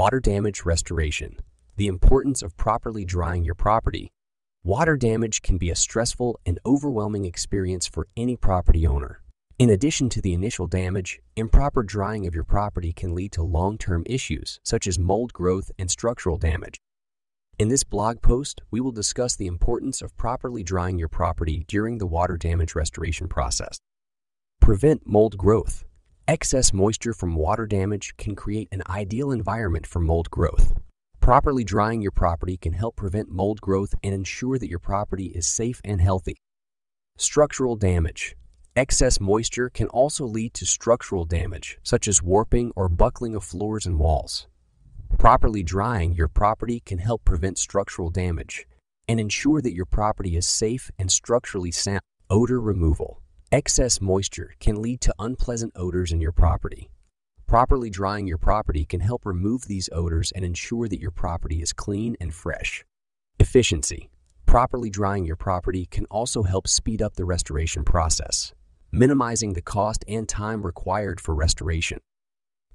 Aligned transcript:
Water 0.00 0.18
damage 0.18 0.64
restoration. 0.64 1.36
The 1.76 1.86
importance 1.86 2.40
of 2.40 2.56
properly 2.56 3.04
drying 3.04 3.44
your 3.44 3.54
property. 3.54 4.12
Water 4.64 4.96
damage 4.96 5.42
can 5.42 5.58
be 5.58 5.68
a 5.68 5.76
stressful 5.76 6.40
and 6.46 6.58
overwhelming 6.64 7.26
experience 7.26 7.86
for 7.86 8.08
any 8.16 8.34
property 8.34 8.86
owner. 8.86 9.20
In 9.58 9.68
addition 9.68 10.08
to 10.08 10.22
the 10.22 10.32
initial 10.32 10.66
damage, 10.66 11.20
improper 11.36 11.82
drying 11.82 12.26
of 12.26 12.34
your 12.34 12.44
property 12.44 12.94
can 12.94 13.14
lead 13.14 13.32
to 13.32 13.42
long 13.42 13.76
term 13.76 14.02
issues 14.06 14.58
such 14.64 14.86
as 14.86 14.98
mold 14.98 15.34
growth 15.34 15.70
and 15.78 15.90
structural 15.90 16.38
damage. 16.38 16.80
In 17.58 17.68
this 17.68 17.84
blog 17.84 18.22
post, 18.22 18.62
we 18.70 18.80
will 18.80 18.92
discuss 18.92 19.36
the 19.36 19.48
importance 19.48 20.00
of 20.00 20.16
properly 20.16 20.62
drying 20.62 20.98
your 20.98 21.10
property 21.10 21.62
during 21.68 21.98
the 21.98 22.06
water 22.06 22.38
damage 22.38 22.74
restoration 22.74 23.28
process. 23.28 23.80
Prevent 24.62 25.06
mold 25.06 25.36
growth. 25.36 25.84
Excess 26.30 26.72
moisture 26.72 27.12
from 27.12 27.34
water 27.34 27.66
damage 27.66 28.16
can 28.16 28.36
create 28.36 28.68
an 28.70 28.84
ideal 28.88 29.32
environment 29.32 29.84
for 29.84 29.98
mold 29.98 30.30
growth. 30.30 30.74
Properly 31.18 31.64
drying 31.64 32.02
your 32.02 32.12
property 32.12 32.56
can 32.56 32.72
help 32.72 32.94
prevent 32.94 33.32
mold 33.32 33.60
growth 33.60 33.96
and 34.04 34.14
ensure 34.14 34.56
that 34.56 34.68
your 34.68 34.78
property 34.78 35.32
is 35.34 35.44
safe 35.44 35.80
and 35.84 36.00
healthy. 36.00 36.36
Structural 37.16 37.74
damage. 37.74 38.36
Excess 38.76 39.18
moisture 39.18 39.68
can 39.70 39.88
also 39.88 40.24
lead 40.24 40.54
to 40.54 40.64
structural 40.64 41.24
damage, 41.24 41.78
such 41.82 42.06
as 42.06 42.22
warping 42.22 42.70
or 42.76 42.88
buckling 42.88 43.34
of 43.34 43.42
floors 43.42 43.84
and 43.84 43.98
walls. 43.98 44.46
Properly 45.18 45.64
drying 45.64 46.12
your 46.12 46.28
property 46.28 46.78
can 46.86 46.98
help 46.98 47.24
prevent 47.24 47.58
structural 47.58 48.08
damage 48.08 48.68
and 49.08 49.18
ensure 49.18 49.60
that 49.60 49.74
your 49.74 49.84
property 49.84 50.36
is 50.36 50.46
safe 50.46 50.92
and 50.96 51.10
structurally 51.10 51.72
sound. 51.72 52.02
Odor 52.30 52.60
removal. 52.60 53.20
Excess 53.52 54.00
moisture 54.00 54.54
can 54.60 54.80
lead 54.80 55.00
to 55.00 55.12
unpleasant 55.18 55.72
odors 55.74 56.12
in 56.12 56.20
your 56.20 56.30
property. 56.30 56.88
Properly 57.48 57.90
drying 57.90 58.28
your 58.28 58.38
property 58.38 58.84
can 58.84 59.00
help 59.00 59.26
remove 59.26 59.62
these 59.62 59.88
odors 59.90 60.30
and 60.36 60.44
ensure 60.44 60.86
that 60.86 61.00
your 61.00 61.10
property 61.10 61.60
is 61.60 61.72
clean 61.72 62.16
and 62.20 62.32
fresh. 62.32 62.84
Efficiency. 63.40 64.08
Properly 64.46 64.88
drying 64.88 65.24
your 65.24 65.34
property 65.34 65.86
can 65.86 66.04
also 66.12 66.44
help 66.44 66.68
speed 66.68 67.02
up 67.02 67.16
the 67.16 67.24
restoration 67.24 67.82
process, 67.82 68.54
minimizing 68.92 69.54
the 69.54 69.62
cost 69.62 70.04
and 70.06 70.28
time 70.28 70.64
required 70.64 71.20
for 71.20 71.34
restoration. 71.34 71.98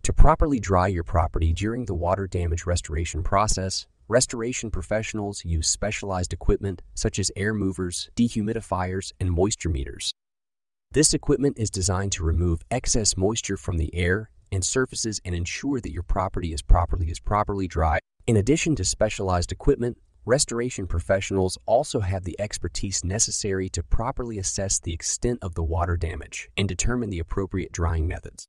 To 0.03 0.11
properly 0.11 0.59
dry 0.59 0.87
your 0.87 1.05
property 1.05 1.53
during 1.53 1.85
the 1.85 1.95
water 1.95 2.27
damage 2.27 2.65
restoration 2.65 3.23
process, 3.23 3.87
restoration 4.09 4.71
professionals 4.71 5.45
use 5.45 5.69
specialized 5.69 6.33
equipment 6.33 6.81
such 6.95 7.17
as 7.17 7.31
air 7.37 7.53
movers, 7.53 8.09
dehumidifiers, 8.17 9.13
and 9.21 9.31
moisture 9.31 9.69
meters. 9.69 10.11
This 10.91 11.13
equipment 11.13 11.57
is 11.57 11.69
designed 11.69 12.13
to 12.13 12.23
remove 12.23 12.61
excess 12.71 13.17
moisture 13.17 13.57
from 13.57 13.77
the 13.77 13.93
air 13.93 14.29
and 14.51 14.63
surfaces 14.63 15.19
and 15.25 15.35
ensure 15.35 15.81
that 15.81 15.91
your 15.91 16.03
property 16.03 16.53
is 16.53 16.61
properly 16.61 17.11
is 17.11 17.19
properly 17.19 17.67
dry. 17.67 17.99
In 18.27 18.37
addition 18.37 18.75
to 18.77 18.85
specialized 18.85 19.51
equipment, 19.51 19.97
restoration 20.25 20.87
professionals 20.87 21.57
also 21.65 21.99
have 21.99 22.23
the 22.23 22.39
expertise 22.39 23.03
necessary 23.03 23.69
to 23.69 23.83
properly 23.83 24.39
assess 24.39 24.79
the 24.79 24.93
extent 24.93 25.39
of 25.41 25.55
the 25.55 25.63
water 25.63 25.97
damage 25.97 26.49
and 26.57 26.67
determine 26.67 27.09
the 27.09 27.19
appropriate 27.19 27.71
drying 27.71 28.07
methods. 28.07 28.47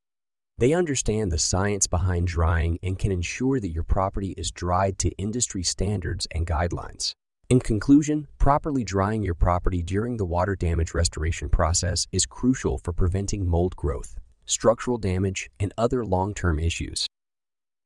They 0.59 0.73
understand 0.73 1.31
the 1.31 1.39
science 1.39 1.87
behind 1.87 2.28
drying 2.28 2.78
and 2.83 2.98
can 2.98 3.12
ensure 3.12 3.61
that 3.61 3.73
your 3.73 3.83
property 3.83 4.33
is 4.39 4.50
dried 4.50 4.98
to 5.00 5.11
industry 5.19 5.62
standards 5.62 6.27
and 6.31 6.47
guidelines. 6.47 7.12
In 7.49 7.61
conclusion, 7.61 8.27
properly 8.39 8.83
drying 8.83 9.23
your 9.23 9.37
property 9.37 9.81
during 9.81 10.17
the 10.17 10.25
water 10.25 10.57
damage 10.57 10.95
restoration 10.95 11.49
process 11.49 12.09
is 12.11 12.27
crucial 12.27 12.77
for 12.77 12.93
preventing 12.93 13.49
mold 13.49 13.77
growth, 13.77 14.17
structural 14.47 14.99
damage, 14.99 15.49
and 15.61 15.73
other 15.79 16.05
long 16.05 16.35
term 16.35 16.59
issues. 16.59 17.07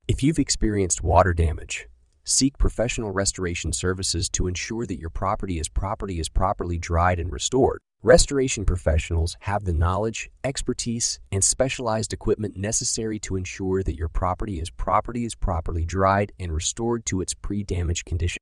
If 0.09 0.23
you've 0.23 0.39
experienced 0.39 1.03
water 1.03 1.35
damage, 1.35 1.89
seek 2.25 2.57
professional 2.57 3.11
restoration 3.11 3.75
services 3.75 4.31
to 4.31 4.47
ensure 4.47 4.87
that 4.87 4.99
your 4.99 5.11
property 5.11 5.59
is 5.59 5.69
property 5.69 6.19
is 6.21 6.31
properly 6.31 6.79
dried 6.79 7.21
and 7.21 7.31
restored. 7.31 7.81
Restoration 8.03 8.65
professionals 8.65 9.37
have 9.41 9.65
the 9.65 9.75
knowledge, 9.75 10.31
expertise, 10.43 11.21
and 11.31 11.45
specialized 11.45 12.15
equipment 12.15 12.57
necessary 12.57 13.19
to 13.19 13.37
ensure 13.37 13.83
that 13.83 13.99
your 13.99 14.09
property 14.09 14.59
is 14.59 14.71
property 14.71 15.27
is 15.27 15.35
properly 15.35 15.85
dried 15.85 16.33
and 16.41 16.51
restored 16.51 17.05
to 17.05 17.21
its 17.21 17.35
pre-damage 17.35 18.07
condition. 18.07 18.41